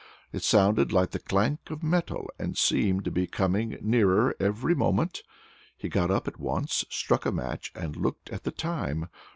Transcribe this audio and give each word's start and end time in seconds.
It 0.33 0.41
sounded 0.41 0.91
like 0.91 1.11
the 1.11 1.19
clank 1.19 1.69
of 1.69 1.83
metal, 1.83 2.27
and 2.39 2.57
seemed 2.57 3.05
to 3.05 3.11
be 3.11 3.27
coming 3.27 3.77
nearer 3.81 4.35
every 4.39 4.73
moment. 4.73 5.21
He 5.77 5.89
got 5.89 6.09
up 6.09 6.27
at 6.27 6.39
once, 6.39 6.83
struck 6.89 7.23
a 7.23 7.31
match, 7.31 7.71
and 7.75 7.95
looked 7.95 8.31
at 8.31 8.41
the 8.43 8.49
time. 8.51 9.09